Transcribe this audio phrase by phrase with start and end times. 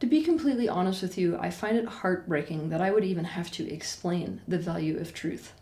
[0.00, 3.50] To be completely honest with you, I find it heartbreaking that I would even have
[3.52, 5.52] to explain the value of truth.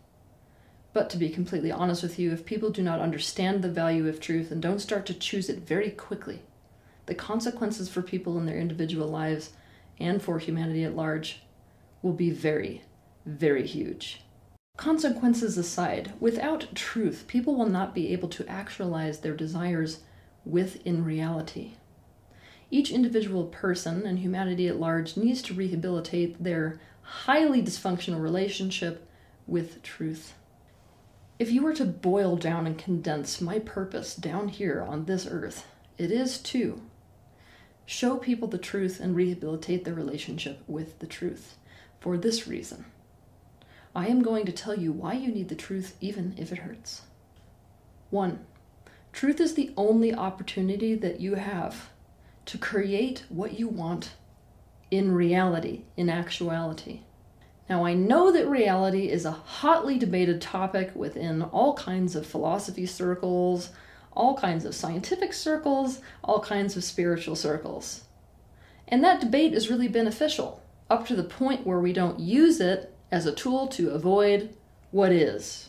[0.92, 4.20] But to be completely honest with you, if people do not understand the value of
[4.20, 6.42] truth and don't start to choose it very quickly,
[7.06, 9.50] the consequences for people in their individual lives
[9.98, 11.42] and for humanity at large
[12.00, 12.82] will be very,
[13.26, 14.22] very huge.
[14.76, 19.98] Consequences aside, without truth, people will not be able to actualize their desires
[20.44, 21.72] within reality.
[22.70, 29.08] Each individual person and humanity at large needs to rehabilitate their highly dysfunctional relationship
[29.46, 30.34] with truth.
[31.38, 35.66] If you were to boil down and condense my purpose down here on this earth,
[35.96, 36.82] it is to
[37.86, 41.56] show people the truth and rehabilitate their relationship with the truth.
[42.00, 42.84] For this reason,
[43.94, 47.02] I am going to tell you why you need the truth even if it hurts.
[48.10, 48.44] 1.
[49.12, 51.88] Truth is the only opportunity that you have
[52.48, 54.12] to create what you want
[54.90, 57.00] in reality, in actuality.
[57.68, 62.86] Now, I know that reality is a hotly debated topic within all kinds of philosophy
[62.86, 63.68] circles,
[64.14, 68.04] all kinds of scientific circles, all kinds of spiritual circles.
[68.88, 72.96] And that debate is really beneficial, up to the point where we don't use it
[73.12, 74.54] as a tool to avoid
[74.90, 75.68] what is.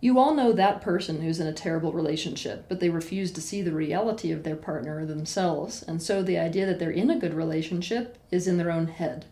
[0.00, 3.62] You all know that person who's in a terrible relationship, but they refuse to see
[3.62, 7.18] the reality of their partner or themselves, and so the idea that they're in a
[7.18, 9.24] good relationship is in their own head.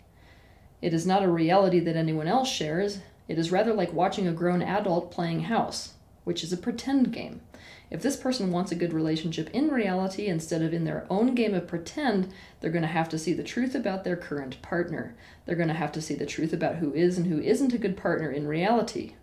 [0.83, 4.33] It is not a reality that anyone else shares, it is rather like watching a
[4.33, 7.43] grown adult playing house, which is a pretend game.
[7.89, 11.55] If this person wants a good relationship in reality instead of in their own game
[11.55, 15.15] of pretend, they're going to have to see the truth about their current partner.
[15.45, 17.79] They're going to have to see the truth about who is and who isn't a
[17.79, 19.15] good partner in reality,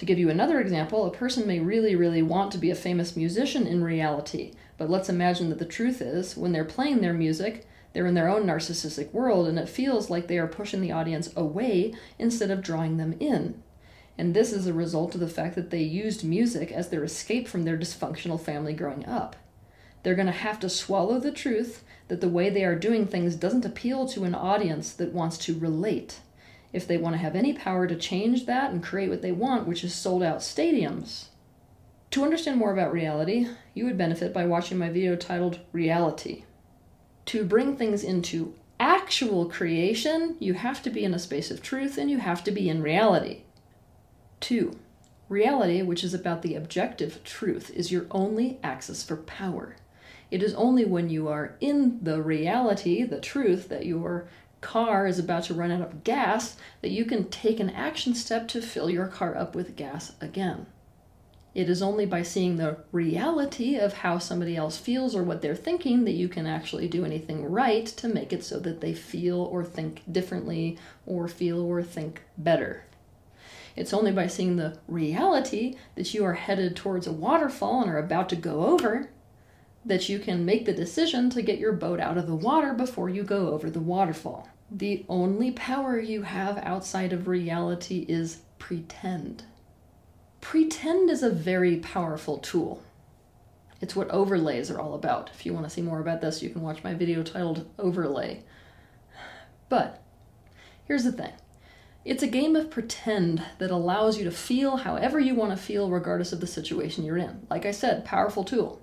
[0.00, 3.16] to give you another example, a person may really, really want to be a famous
[3.16, 7.68] musician in reality, but let's imagine that the truth is, when they're playing their music,
[7.92, 11.28] they're in their own narcissistic world and it feels like they are pushing the audience
[11.36, 13.62] away instead of drawing them in.
[14.16, 17.46] And this is a result of the fact that they used music as their escape
[17.46, 19.36] from their dysfunctional family growing up.
[20.02, 23.36] They're going to have to swallow the truth that the way they are doing things
[23.36, 26.20] doesn't appeal to an audience that wants to relate
[26.72, 29.66] if they want to have any power to change that and create what they want,
[29.66, 31.26] which is sold out stadiums.
[32.12, 36.44] To understand more about reality, you would benefit by watching my video titled Reality.
[37.26, 41.98] To bring things into actual creation, you have to be in a space of truth
[41.98, 43.42] and you have to be in reality.
[44.40, 44.76] 2.
[45.28, 49.76] Reality, which is about the objective truth, is your only access for power.
[50.30, 54.28] It is only when you are in the reality, the truth, that you are
[54.60, 58.48] car is about to run out of gas that you can take an action step
[58.48, 60.66] to fill your car up with gas again.
[61.52, 65.56] It is only by seeing the reality of how somebody else feels or what they're
[65.56, 69.40] thinking that you can actually do anything right to make it so that they feel
[69.40, 72.84] or think differently or feel or think better.
[73.74, 77.98] It's only by seeing the reality that you are headed towards a waterfall and are
[77.98, 79.10] about to go over
[79.84, 83.08] that you can make the decision to get your boat out of the water before
[83.08, 84.48] you go over the waterfall.
[84.70, 89.44] The only power you have outside of reality is pretend.
[90.40, 92.82] Pretend is a very powerful tool.
[93.80, 95.30] It's what overlays are all about.
[95.34, 98.42] If you want to see more about this, you can watch my video titled Overlay.
[99.68, 100.02] But
[100.86, 101.32] here's the thing
[102.04, 105.90] it's a game of pretend that allows you to feel however you want to feel,
[105.90, 107.46] regardless of the situation you're in.
[107.50, 108.80] Like I said, powerful tool.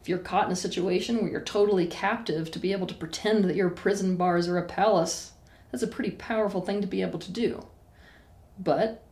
[0.00, 3.44] If you're caught in a situation where you're totally captive, to be able to pretend
[3.44, 5.32] that your prison bars are a palace,
[5.70, 7.66] that's a pretty powerful thing to be able to do.
[8.58, 9.04] But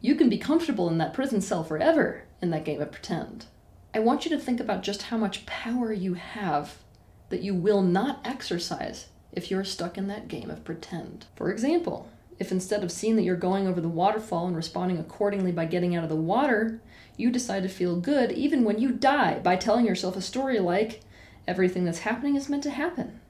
[0.00, 3.46] you can be comfortable in that prison cell forever in that game of pretend.
[3.94, 6.76] I want you to think about just how much power you have
[7.30, 11.26] that you will not exercise if you're stuck in that game of pretend.
[11.36, 15.52] For example, if instead of seeing that you're going over the waterfall and responding accordingly
[15.52, 16.80] by getting out of the water,
[17.18, 21.02] you decide to feel good even when you die by telling yourself a story like,
[21.46, 23.20] everything that's happening is meant to happen.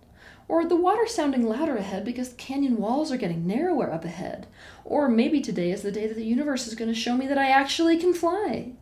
[0.46, 4.46] Or the water sounding louder ahead because the canyon walls are getting narrower up ahead.
[4.84, 7.36] Or maybe today is the day that the universe is going to show me that
[7.36, 8.72] I actually can fly.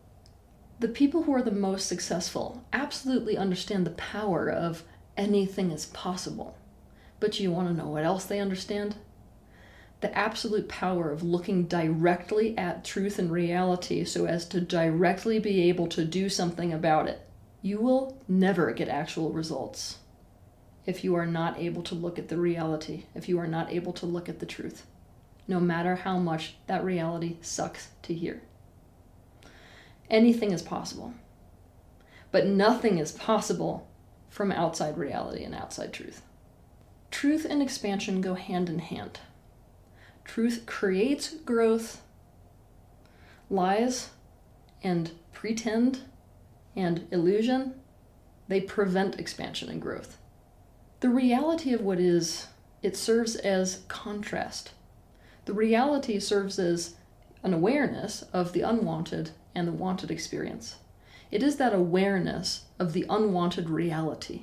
[0.79, 4.83] The people who are the most successful absolutely understand the power of
[5.17, 6.57] anything is possible.
[7.19, 8.95] But you want to know what else they understand?
[9.99, 15.67] The absolute power of looking directly at truth and reality so as to directly be
[15.69, 17.21] able to do something about it.
[17.61, 19.97] You will never get actual results
[20.85, 23.91] if you are not able to look at the reality, if you are not able
[23.93, 24.85] to look at the truth,
[25.47, 28.41] no matter how much that reality sucks to hear.
[30.09, 31.13] Anything is possible,
[32.31, 33.89] but nothing is possible
[34.29, 36.21] from outside reality and outside truth.
[37.11, 39.19] Truth and expansion go hand in hand.
[40.27, 42.01] Truth creates growth,
[43.49, 44.11] lies
[44.83, 46.01] and pretend
[46.75, 47.73] and illusion,
[48.47, 50.17] they prevent expansion and growth.
[50.99, 52.47] The reality of what is,
[52.83, 54.73] it serves as contrast.
[55.45, 56.95] The reality serves as
[57.41, 60.75] an awareness of the unwanted and the wanted experience.
[61.31, 64.41] It is that awareness of the unwanted reality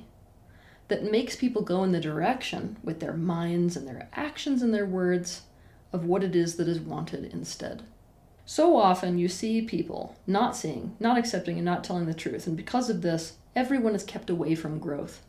[0.87, 4.85] that makes people go in the direction with their minds and their actions and their
[4.85, 5.43] words
[5.95, 7.81] of what it is that is wanted instead.
[8.45, 12.55] So often you see people not seeing, not accepting, and not telling the truth, and
[12.55, 15.23] because of this, everyone is kept away from growth.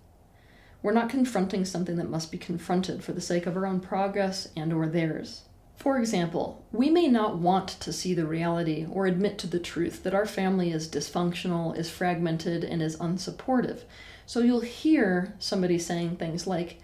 [0.83, 4.49] We're not confronting something that must be confronted for the sake of our own progress
[4.55, 5.43] and or theirs.
[5.77, 10.03] For example, we may not want to see the reality or admit to the truth
[10.03, 13.81] that our family is dysfunctional, is fragmented, and is unsupportive.
[14.27, 16.81] So you'll hear somebody saying things like,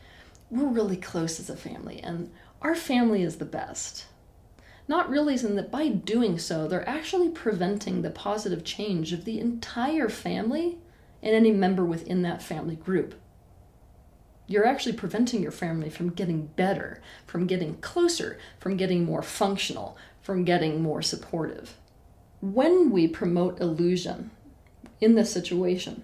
[0.53, 4.07] We're really close as a family, and our family is the best
[4.89, 10.09] not realizing that by doing so, they're actually preventing the positive change of the entire
[10.09, 10.79] family
[11.23, 13.15] and any member within that family group.
[14.47, 19.97] You're actually preventing your family from getting better, from getting closer, from getting more functional,
[20.21, 21.77] from getting more supportive.
[22.41, 24.31] When we promote illusion
[25.01, 26.03] in this situation,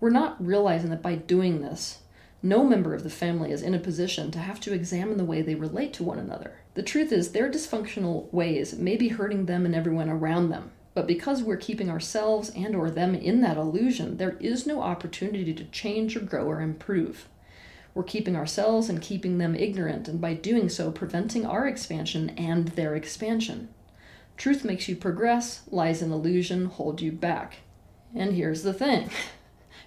[0.00, 1.99] we're not realizing that by doing this,
[2.42, 5.42] no member of the family is in a position to have to examine the way
[5.42, 6.60] they relate to one another.
[6.74, 10.70] The truth is, their dysfunctional ways may be hurting them and everyone around them.
[10.94, 15.52] But because we're keeping ourselves and or them in that illusion, there is no opportunity
[15.54, 17.28] to change or grow or improve.
[17.94, 22.68] We're keeping ourselves and keeping them ignorant, and by doing so, preventing our expansion and
[22.68, 23.68] their expansion.
[24.36, 27.58] Truth makes you progress, lies and illusion hold you back.
[28.14, 29.10] And here's the thing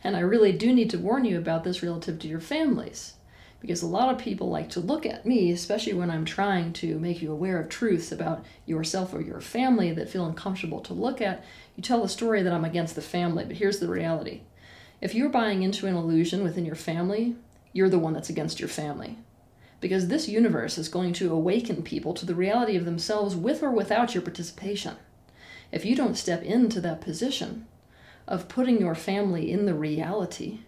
[0.04, 3.14] And I really do need to warn you about this relative to your families.
[3.62, 7.00] Because a lot of people like to look at me, especially when I'm trying to
[7.00, 11.22] make you aware of truths about yourself or your family that feel uncomfortable to look
[11.22, 11.46] at.
[11.78, 14.42] You tell the story that I'm against the family, but here's the reality.
[15.00, 17.38] If you're buying into an illusion within your family,
[17.72, 19.18] you're the one that's against your family.
[19.80, 23.72] Because this universe is going to awaken people to the reality of themselves with or
[23.72, 24.98] without your participation.
[25.72, 27.68] If you don't step into that position,
[28.28, 30.60] of putting your family in the reality,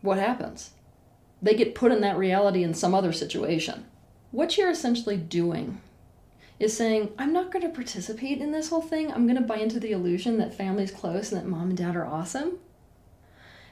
[0.00, 0.70] what happens?
[1.42, 3.86] They get put in that reality in some other situation.
[4.30, 5.80] What you're essentially doing
[6.60, 9.12] is saying, I'm not going to participate in this whole thing.
[9.12, 11.96] I'm going to buy into the illusion that family's close and that mom and dad
[11.96, 12.58] are awesome.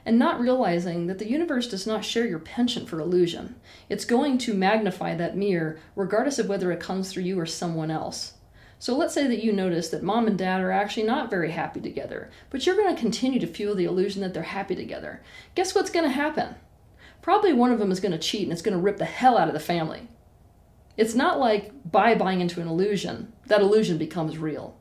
[0.05, 3.55] And not realizing that the universe does not share your penchant for illusion.
[3.87, 7.89] It's going to magnify that mirror regardless of whether it comes through you or someone
[7.89, 8.33] else.
[8.83, 11.79] So let's say that you notice that mom and dad are actually not very happy
[11.79, 15.21] together, but you're going to continue to fuel the illusion that they're happy together.
[15.55, 16.55] Guess what's going to happen?
[17.21, 19.37] Probably one of them is going to cheat and it's going to rip the hell
[19.37, 20.09] out of the family.
[20.97, 24.75] It's not like by buying into an illusion, that illusion becomes real.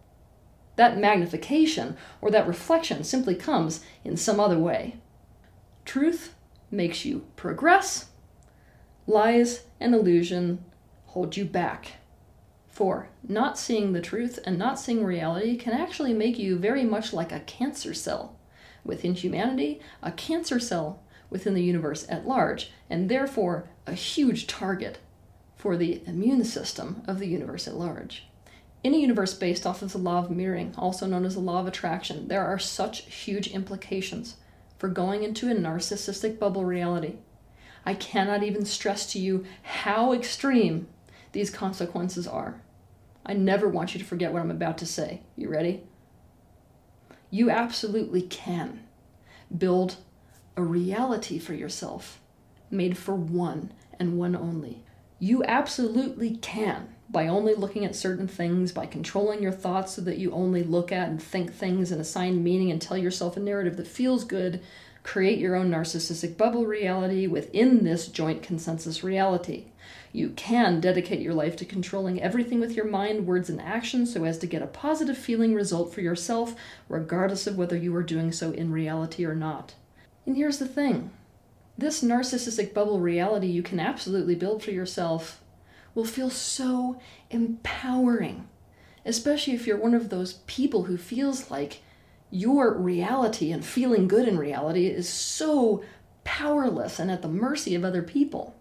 [0.74, 4.96] That magnification or that reflection simply comes in some other way.
[5.84, 6.34] Truth
[6.72, 8.06] makes you progress,
[9.06, 10.64] lies and illusion
[11.06, 12.01] hold you back.
[12.82, 17.12] For not seeing the truth and not seeing reality can actually make you very much
[17.12, 18.40] like a cancer cell
[18.84, 21.00] within humanity, a cancer cell
[21.30, 24.98] within the universe at large, and therefore a huge target
[25.54, 28.26] for the immune system of the universe at large.
[28.82, 31.60] In a universe based off of the law of mirroring, also known as the law
[31.60, 34.38] of attraction, there are such huge implications
[34.76, 37.18] for going into a narcissistic bubble reality.
[37.86, 40.88] I cannot even stress to you how extreme
[41.30, 42.60] these consequences are.
[43.24, 45.22] I never want you to forget what I'm about to say.
[45.36, 45.84] You ready?
[47.30, 48.80] You absolutely can
[49.56, 49.96] build
[50.56, 52.20] a reality for yourself
[52.70, 54.82] made for one and one only.
[55.18, 60.18] You absolutely can by only looking at certain things, by controlling your thoughts so that
[60.18, 63.76] you only look at and think things and assign meaning and tell yourself a narrative
[63.76, 64.62] that feels good,
[65.02, 69.66] create your own narcissistic bubble reality within this joint consensus reality.
[70.12, 74.24] You can dedicate your life to controlling everything with your mind, words, and actions so
[74.24, 76.54] as to get a positive feeling result for yourself,
[76.88, 79.74] regardless of whether you are doing so in reality or not.
[80.26, 81.10] And here's the thing
[81.78, 85.42] this narcissistic bubble reality you can absolutely build for yourself
[85.94, 87.00] will feel so
[87.30, 88.46] empowering,
[89.06, 91.80] especially if you're one of those people who feels like
[92.30, 95.82] your reality and feeling good in reality is so
[96.24, 98.54] powerless and at the mercy of other people.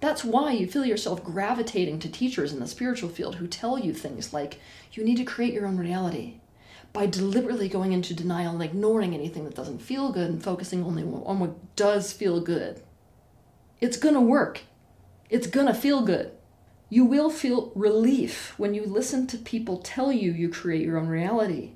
[0.00, 3.92] That's why you feel yourself gravitating to teachers in the spiritual field who tell you
[3.92, 4.58] things like,
[4.92, 6.40] you need to create your own reality
[6.92, 11.02] by deliberately going into denial and ignoring anything that doesn't feel good and focusing only
[11.02, 12.82] on what does feel good.
[13.80, 14.62] It's gonna work.
[15.28, 16.32] It's gonna feel good.
[16.88, 21.06] You will feel relief when you listen to people tell you you create your own
[21.06, 21.72] reality.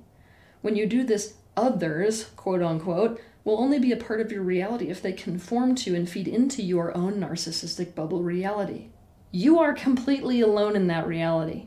[0.61, 4.89] When you do this, others, quote unquote, will only be a part of your reality
[4.89, 8.89] if they conform to and feed into your own narcissistic bubble reality.
[9.31, 11.67] You are completely alone in that reality.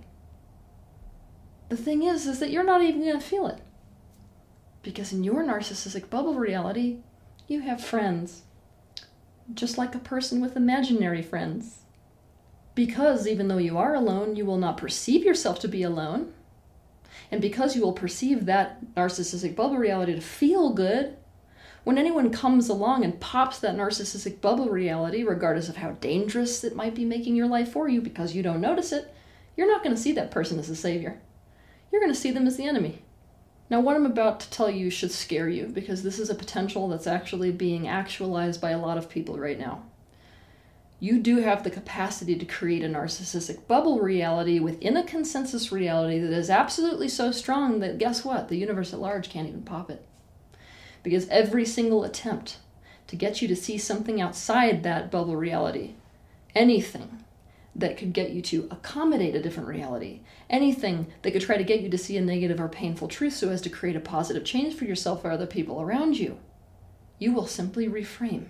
[1.69, 3.62] The thing is, is that you're not even going to feel it.
[4.81, 7.00] Because in your narcissistic bubble reality,
[7.48, 8.43] you have friends.
[9.53, 11.79] Just like a person with imaginary friends.
[12.74, 16.34] Because even though you are alone, you will not perceive yourself to be alone.
[17.31, 21.17] And because you will perceive that narcissistic bubble reality to feel good,
[21.88, 26.75] when anyone comes along and pops that narcissistic bubble reality, regardless of how dangerous it
[26.75, 29.15] might be making your life for you because you don't notice it,
[29.56, 31.22] you're not going to see that person as a savior.
[31.89, 33.03] You're going to see them as the enemy.
[33.70, 36.89] Now, what I'm about to tell you should scare you because this is a potential
[36.89, 39.84] that's actually being actualized by a lot of people right now.
[41.00, 46.20] You do have the capacity to create a narcissistic bubble reality within a consensus reality
[46.20, 48.50] that is absolutely so strong that guess what?
[48.50, 50.06] The universe at large can't even pop it
[51.08, 52.58] because every single attempt
[53.08, 55.94] to get you to see something outside that bubble reality,
[56.54, 57.24] anything
[57.74, 61.80] that could get you to accommodate a different reality, anything that could try to get
[61.80, 64.76] you to see a negative or painful truth so as to create a positive change
[64.76, 66.40] for yourself or other people around you,
[67.20, 68.48] you will simply reframe.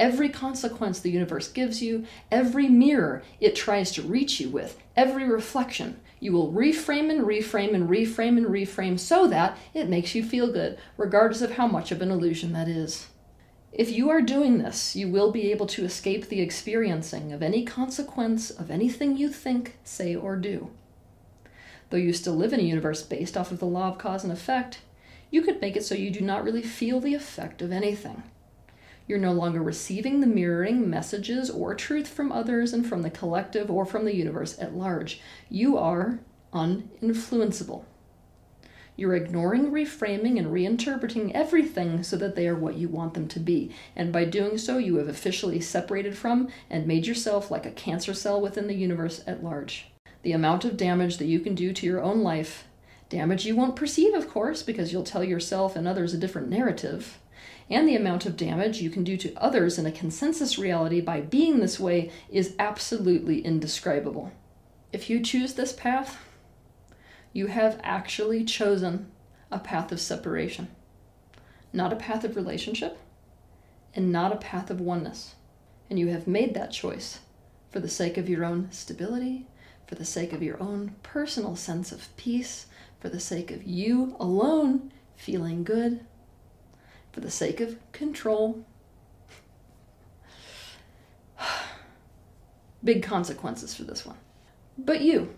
[0.00, 5.28] Every consequence the universe gives you, every mirror it tries to reach you with, every
[5.28, 10.24] reflection, you will reframe and reframe and reframe and reframe so that it makes you
[10.24, 13.08] feel good, regardless of how much of an illusion that is.
[13.72, 17.62] If you are doing this, you will be able to escape the experiencing of any
[17.62, 20.70] consequence of anything you think, say, or do.
[21.90, 24.32] Though you still live in a universe based off of the law of cause and
[24.32, 24.80] effect,
[25.30, 28.22] you could make it so you do not really feel the effect of anything.
[29.10, 33.68] You're no longer receiving the mirroring messages or truth from others and from the collective
[33.68, 35.20] or from the universe at large.
[35.48, 36.20] You are
[36.52, 37.82] uninfluenceable.
[38.94, 43.40] You're ignoring, reframing, and reinterpreting everything so that they are what you want them to
[43.40, 43.72] be.
[43.96, 48.14] And by doing so, you have officially separated from and made yourself like a cancer
[48.14, 49.90] cell within the universe at large.
[50.22, 52.68] The amount of damage that you can do to your own life,
[53.08, 57.18] damage you won't perceive, of course, because you'll tell yourself and others a different narrative,
[57.70, 61.20] and the amount of damage you can do to others in a consensus reality by
[61.20, 64.32] being this way is absolutely indescribable.
[64.92, 66.18] If you choose this path,
[67.32, 69.10] you have actually chosen
[69.52, 70.68] a path of separation,
[71.72, 72.98] not a path of relationship,
[73.94, 75.36] and not a path of oneness.
[75.88, 77.20] And you have made that choice
[77.70, 79.46] for the sake of your own stability,
[79.86, 82.66] for the sake of your own personal sense of peace,
[82.98, 86.04] for the sake of you alone feeling good,
[87.12, 88.64] for the sake of control.
[92.84, 94.16] Big consequences for this one.
[94.78, 95.34] But you,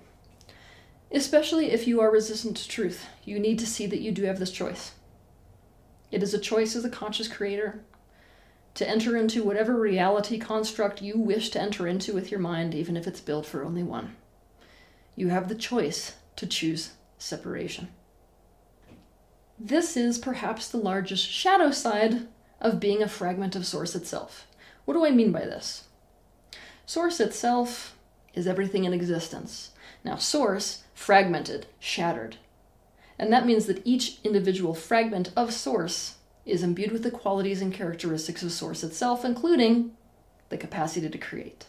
[1.10, 4.38] especially if you are resistant to truth, you need to see that you do have
[4.38, 4.92] this choice.
[6.10, 7.80] It is a choice as a conscious creator
[8.74, 12.96] to enter into whatever reality construct you wish to enter into with your mind, even
[12.96, 14.16] if it's built for only one.
[15.14, 17.88] You have the choice to choose separation.
[19.64, 22.26] This is perhaps the largest shadow side
[22.60, 24.48] of being a fragment of Source itself.
[24.84, 25.84] What do I mean by this?
[26.84, 27.96] Source itself
[28.34, 29.70] is everything in existence.
[30.02, 32.38] Now, Source, fragmented, shattered.
[33.20, 37.72] And that means that each individual fragment of Source is imbued with the qualities and
[37.72, 39.92] characteristics of Source itself, including
[40.48, 41.66] the capacity to create.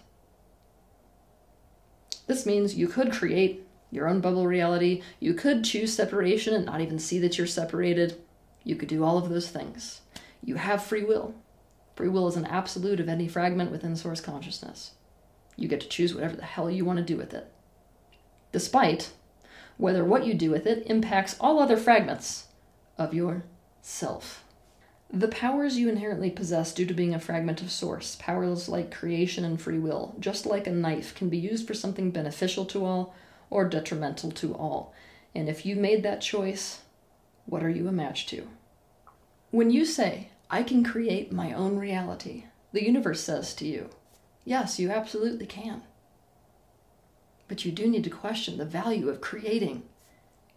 [2.25, 5.03] This means you could create your own bubble reality.
[5.19, 8.19] You could choose separation and not even see that you're separated.
[8.63, 10.01] You could do all of those things.
[10.43, 11.35] You have free will.
[11.95, 14.91] Free will is an absolute of any fragment within source consciousness.
[15.55, 17.51] You get to choose whatever the hell you want to do with it.
[18.51, 19.11] Despite
[19.77, 22.47] whether what you do with it impacts all other fragments
[22.97, 23.43] of your
[23.81, 24.43] self.
[25.11, 29.45] The powers you inherently possess due to being a fragment of source, powers like creation
[29.45, 33.13] and free will, just like a knife, can be used for something beneficial to all
[33.49, 34.93] or detrimental to all.
[35.35, 36.81] And if you made that choice,
[37.45, 38.47] what are you a match to?
[39.51, 43.89] When you say, I can create my own reality, the universe says to you,
[44.45, 45.83] yes, you absolutely can.
[47.47, 49.83] But you do need to question the value of creating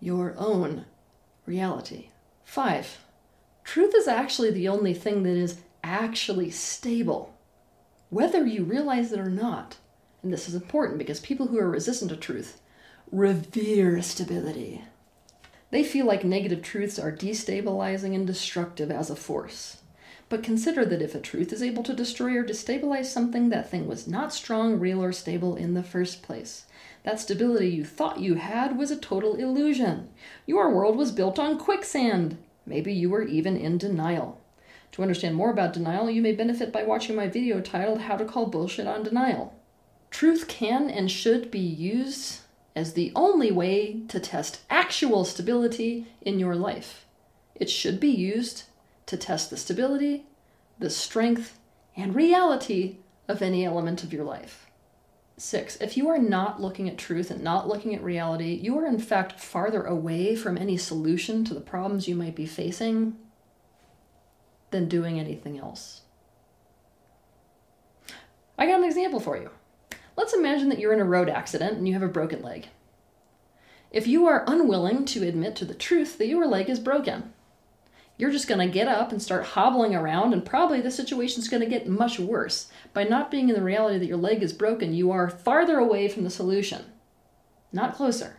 [0.01, 0.87] your own
[1.47, 2.11] reality.
[2.45, 2.99] Five,
[3.65, 7.35] truth is actually the only thing that is actually stable,
[8.11, 9.77] whether you realize it or not.
[10.23, 12.61] And this is important because people who are resistant to truth
[13.13, 14.83] revere stability.
[15.71, 19.79] They feel like negative truths are destabilizing and destructive as a force.
[20.29, 23.87] But consider that if a truth is able to destroy or destabilize something, that thing
[23.87, 26.65] was not strong, real, or stable in the first place.
[27.05, 30.09] That stability you thought you had was a total illusion.
[30.45, 32.39] Your world was built on quicksand.
[32.67, 34.41] Maybe you were even in denial.
[34.93, 38.25] To understand more about denial, you may benefit by watching my video titled How to
[38.25, 39.55] Call Bullshit on Denial.
[40.11, 42.41] Truth can and should be used
[42.77, 47.07] as the only way to test actual stability in your life.
[47.55, 48.65] It should be used
[49.07, 50.27] to test the stability,
[50.79, 51.59] the strength,
[51.97, 54.67] and reality of any element of your life.
[55.39, 58.87] Six, if you are not looking at truth and not looking at reality, you are
[58.87, 63.17] in fact farther away from any solution to the problems you might be facing
[64.71, 66.03] than doing anything else.
[68.59, 69.51] I got an example for you.
[70.17, 72.69] Let's imagine that you're in a road accident and you have a broken leg.
[73.91, 77.33] If you are unwilling to admit to the truth that your leg is broken,
[78.19, 81.63] you're just going to get up and start hobbling around, and probably the situation's going
[81.63, 82.69] to get much worse.
[82.95, 86.09] By not being in the reality that your leg is broken, you are farther away
[86.09, 86.87] from the solution,
[87.73, 88.39] not closer,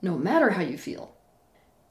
[0.00, 1.16] no matter how you feel.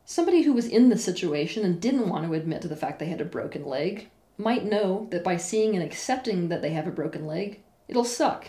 [0.05, 3.07] Somebody who was in the situation and didn't want to admit to the fact they
[3.07, 6.91] had a broken leg might know that by seeing and accepting that they have a
[6.91, 8.47] broken leg, it'll suck.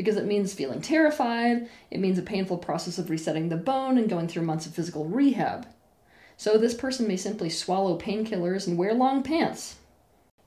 [0.00, 4.08] Because it means feeling terrified, it means a painful process of resetting the bone and
[4.08, 5.66] going through months of physical rehab.
[6.38, 9.76] So this person may simply swallow painkillers and wear long pants.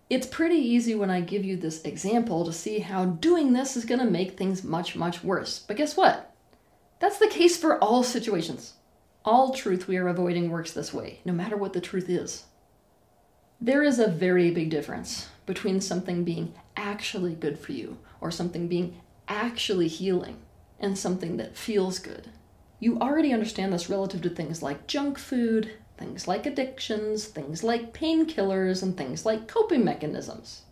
[0.09, 3.85] It's pretty easy when I give you this example to see how doing this is
[3.85, 5.59] going to make things much, much worse.
[5.59, 6.33] But guess what?
[6.99, 8.73] That's the case for all situations.
[9.23, 12.45] All truth we are avoiding works this way, no matter what the truth is.
[13.61, 18.67] There is a very big difference between something being actually good for you or something
[18.67, 18.95] being
[19.27, 20.37] actually healing
[20.79, 22.29] and something that feels good.
[22.79, 27.93] You already understand this relative to things like junk food, things like addictions, things like
[27.93, 30.63] painkillers, and things like coping mechanisms.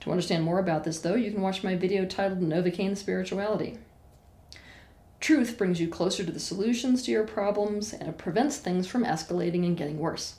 [0.00, 3.78] To understand more about this, though, you can watch my video titled Novocaine Spirituality.
[5.20, 9.04] Truth brings you closer to the solutions to your problems and it prevents things from
[9.04, 10.36] escalating and getting worse.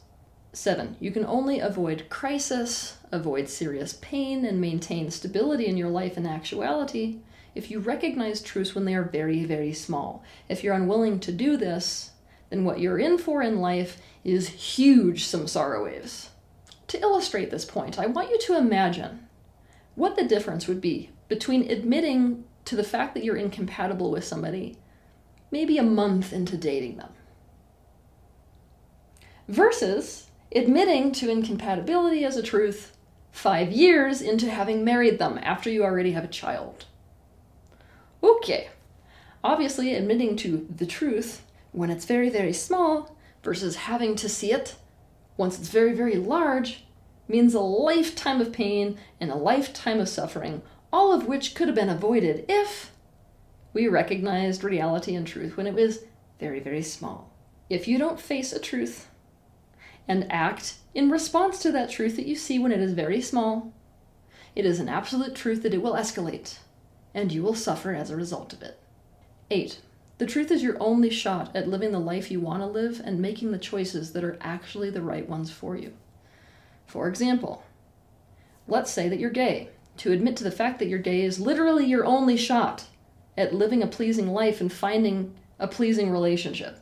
[0.52, 0.98] 7.
[1.00, 6.28] You can only avoid crisis, avoid serious pain, and maintain stability in your life and
[6.28, 7.20] actuality
[7.56, 10.24] if you recognize truths when they are very, very small.
[10.48, 12.12] If you're unwilling to do this,
[12.50, 16.30] then what you're in for in life is huge samsara waves.
[16.88, 19.28] To illustrate this point, I want you to imagine
[19.96, 24.78] what the difference would be between admitting to the fact that you're incompatible with somebody
[25.52, 27.12] maybe a month into dating them
[29.48, 32.98] versus admitting to incompatibility as a truth
[33.32, 36.86] five years into having married them after you already have a child.
[38.24, 38.70] Okay,
[39.44, 44.76] obviously, admitting to the truth when it's very, very small versus having to see it
[45.38, 46.84] once it's very, very large
[47.28, 51.76] means a lifetime of pain and a lifetime of suffering, all of which could have
[51.76, 52.92] been avoided if
[53.72, 56.00] we recognized reality and truth when it was
[56.40, 57.32] very, very small.
[57.70, 59.09] If you don't face a truth
[60.10, 63.72] and act in response to that truth that you see when it is very small,
[64.56, 66.58] it is an absolute truth that it will escalate,
[67.14, 68.80] and you will suffer as a result of it.
[69.52, 69.80] 8.
[70.18, 73.22] The truth is your only shot at living the life you want to live and
[73.22, 75.94] making the choices that are actually the right ones for you.
[76.88, 77.64] For example,
[78.68, 79.70] let's say that you're gay.
[79.98, 82.86] To admit to the fact that you're gay is literally your only shot
[83.38, 86.80] at living a pleasing life and finding a pleasing relationship.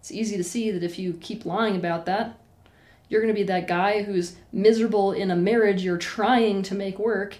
[0.00, 2.38] It's easy to see that if you keep lying about that,
[3.08, 6.98] you're going to be that guy who's miserable in a marriage you're trying to make
[6.98, 7.36] work,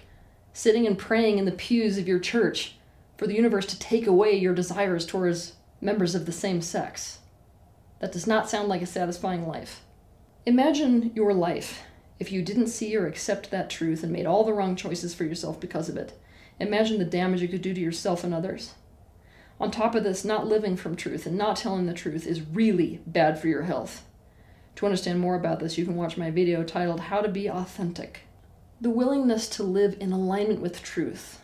[0.53, 2.75] sitting and praying in the pews of your church
[3.17, 7.19] for the universe to take away your desires towards members of the same sex.
[7.99, 9.81] That does not sound like a satisfying life.
[10.45, 11.81] Imagine your life
[12.19, 15.23] if you didn't see or accept that truth and made all the wrong choices for
[15.23, 16.13] yourself because of it.
[16.59, 18.73] Imagine the damage you could do to yourself and others.
[19.61, 22.99] On top of this, not living from truth and not telling the truth is really
[23.05, 24.03] bad for your health.
[24.77, 28.21] To understand more about this, you can watch my video titled How to Be Authentic.
[28.81, 31.41] The willingness to live in alignment with truth,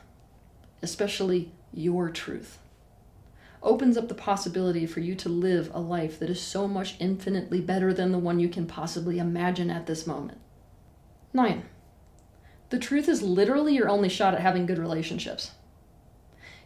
[0.82, 2.58] especially your truth.
[3.62, 7.62] Opens up the possibility for you to live a life that is so much infinitely
[7.62, 10.40] better than the one you can possibly imagine at this moment.
[11.34, 11.64] 9.
[12.70, 15.52] The truth is literally your only shot at having good relationships.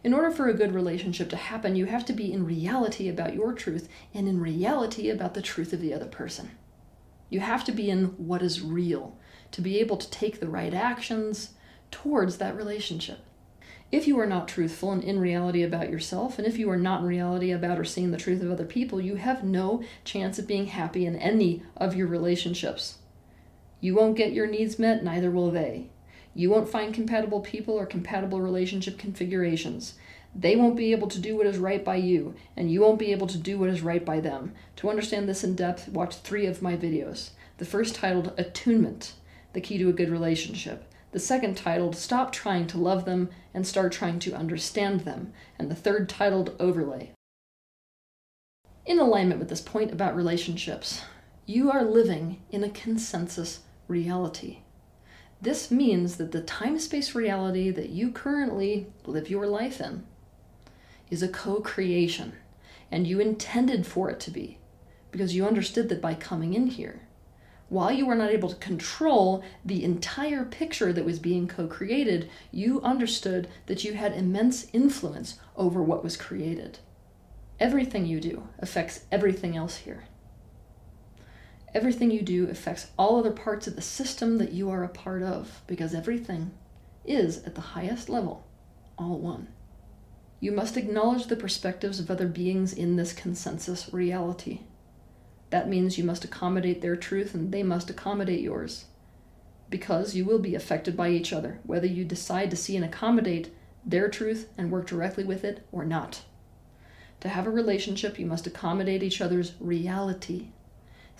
[0.04, 3.36] In order for a good relationship to happen, you have to be in reality about
[3.36, 6.52] your truth and in reality about the truth of the other person.
[7.30, 9.18] You have to be in what is real
[9.52, 11.52] to be able to take the right actions
[11.92, 13.20] towards that relationship.
[13.92, 17.02] If you are not truthful and in reality about yourself, and if you are not
[17.02, 20.48] in reality about or seeing the truth of other people, you have no chance of
[20.48, 23.00] being happy in any of your relationships.
[23.82, 25.90] You won't get your needs met, neither will they.
[26.34, 29.96] You won't find compatible people or compatible relationship configurations.
[30.34, 33.12] They won't be able to do what is right by you, and you won't be
[33.12, 34.54] able to do what is right by them.
[34.78, 37.32] To understand this in depth, watch three of my videos.
[37.58, 39.14] The first titled Attunement,
[39.52, 40.90] the key to a good relationship.
[41.12, 45.34] The second titled Stop Trying to Love Them and Start Trying to Understand Them.
[45.60, 47.12] And the third titled Overlay.
[48.86, 51.02] In alignment with this point about relationships,
[51.46, 54.61] you are living in a consensus reality.
[55.42, 60.04] This means that the time space reality that you currently live your life in
[61.10, 62.34] is a co creation,
[62.92, 64.60] and you intended for it to be
[65.10, 67.02] because you understood that by coming in here,
[67.70, 72.30] while you were not able to control the entire picture that was being co created,
[72.52, 76.78] you understood that you had immense influence over what was created.
[77.60, 80.04] Everything you do affects everything else here.
[81.74, 85.24] Everything you do affects all other parts of the system that you are a part
[85.24, 86.52] of, because everything
[87.06, 88.46] is, at the highest level,
[88.98, 89.48] all one.
[90.42, 94.62] You must acknowledge the perspectives of other beings in this consensus reality.
[95.50, 98.86] That means you must accommodate their truth and they must accommodate yours.
[99.70, 103.54] Because you will be affected by each other, whether you decide to see and accommodate
[103.86, 106.24] their truth and work directly with it or not.
[107.22, 110.48] To have a relationship, you must accommodate each other's reality.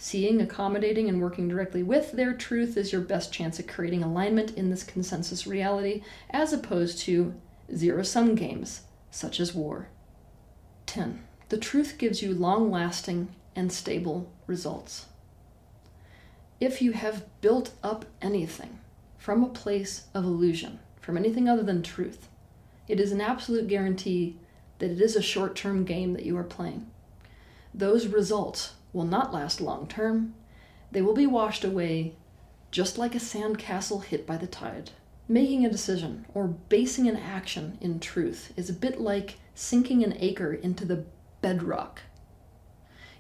[0.04, 4.58] Seeing, accommodating, and working directly with their truth is your best chance at creating alignment
[4.58, 7.36] in this consensus reality, as opposed to
[7.76, 9.90] zero sum games, such as war.
[10.88, 11.22] 10.
[11.50, 15.06] The truth gives you long lasting and stable results.
[16.60, 18.80] If you have built up anything
[19.20, 22.28] from a place of illusion, from anything other than truth,
[22.88, 24.40] it is an absolute guarantee
[24.80, 26.90] that it is a short term game that you are playing.
[27.72, 30.34] Those results will not last long term,
[30.92, 32.16] they will be washed away
[32.72, 34.92] just like a sandcastle hit by the tide.
[35.28, 40.14] Making a decision or basing an action in truth is a bit like sinking an
[40.14, 41.06] anchor into the
[41.42, 42.02] bedrock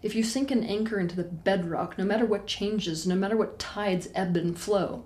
[0.01, 3.59] if you sink an anchor into the bedrock, no matter what changes, no matter what
[3.59, 5.05] tides ebb and flow,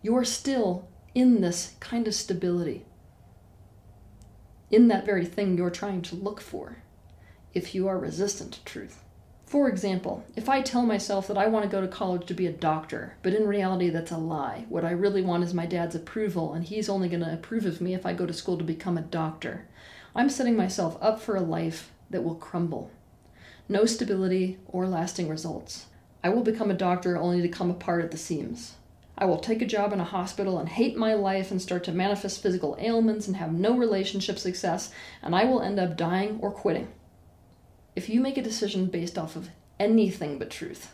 [0.00, 2.86] you are still in this kind of stability,
[4.70, 6.78] in that very thing you're trying to look for,
[7.52, 9.03] if you are resistant to truth.
[9.46, 12.46] For example, if I tell myself that I want to go to college to be
[12.46, 15.94] a doctor, but in reality that's a lie, what I really want is my dad's
[15.94, 18.64] approval, and he's only going to approve of me if I go to school to
[18.64, 19.66] become a doctor,
[20.14, 22.90] I'm setting myself up for a life that will crumble
[23.68, 25.86] no stability or lasting results.
[26.22, 28.74] I will become a doctor only to come apart at the seams.
[29.16, 31.92] I will take a job in a hospital and hate my life and start to
[31.92, 34.90] manifest physical ailments and have no relationship success,
[35.22, 36.88] and I will end up dying or quitting.
[37.96, 40.92] If you make a decision based off of anything but truth,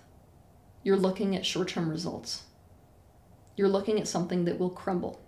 [0.82, 2.44] you're looking at short term results.
[3.56, 5.20] You're looking at something that will crumble.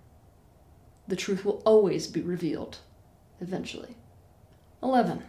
[1.09, 2.79] The truth will always be revealed,
[3.41, 3.97] eventually.
[4.83, 5.25] 11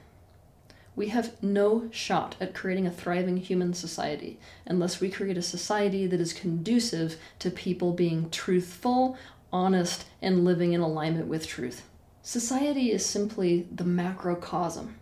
[0.95, 6.05] we have no shot at creating a thriving human society unless we create a society
[6.05, 9.17] that is conducive to people being truthful,
[9.51, 11.83] honest, and living in alignment with truth.
[12.21, 14.95] Society is simply the macrocosm.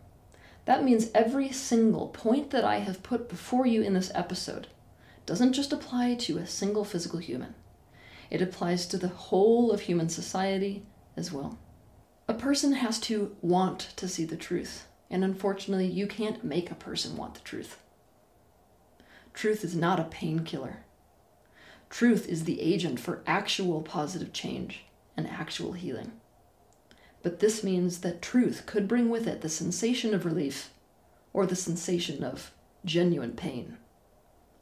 [0.66, 4.68] That means every single point that I have put before you in this episode
[5.26, 7.56] doesn't just apply to a single physical human,
[8.30, 10.84] it applies to the whole of human society
[11.18, 11.58] as well.
[12.28, 14.88] A person has to want to see the truth.
[15.10, 17.78] And unfortunately, you can't make a person want the truth.
[19.34, 20.86] Truth is not a painkiller.
[21.90, 24.86] Truth is the agent for actual positive change
[25.18, 26.14] and actual healing.
[27.24, 30.72] But this means that truth could bring with it the sensation of relief
[31.34, 32.52] or the sensation of
[32.84, 33.78] genuine pain.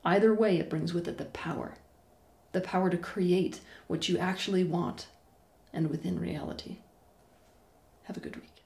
[0.04, 1.76] Either way, it brings with it the power
[2.52, 5.08] the power to create what you actually want
[5.74, 6.78] and within reality.
[8.04, 8.59] Have a good week.